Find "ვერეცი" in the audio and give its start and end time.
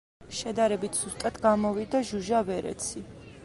2.51-3.09